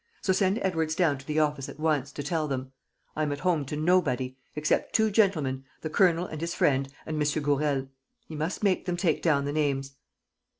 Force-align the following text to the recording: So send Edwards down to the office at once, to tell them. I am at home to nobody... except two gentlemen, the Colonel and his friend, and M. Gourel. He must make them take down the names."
So 0.23 0.33
send 0.33 0.57
Edwards 0.63 0.95
down 0.95 1.19
to 1.19 1.27
the 1.27 1.37
office 1.37 1.69
at 1.69 1.79
once, 1.79 2.11
to 2.13 2.23
tell 2.23 2.47
them. 2.47 2.71
I 3.15 3.21
am 3.21 3.31
at 3.31 3.41
home 3.41 3.65
to 3.65 3.75
nobody... 3.75 4.35
except 4.55 4.95
two 4.95 5.11
gentlemen, 5.11 5.63
the 5.81 5.91
Colonel 5.91 6.25
and 6.25 6.41
his 6.41 6.55
friend, 6.55 6.91
and 7.05 7.17
M. 7.21 7.41
Gourel. 7.43 7.87
He 8.27 8.33
must 8.35 8.63
make 8.63 8.85
them 8.87 8.97
take 8.97 9.21
down 9.21 9.45
the 9.45 9.53
names." 9.53 9.93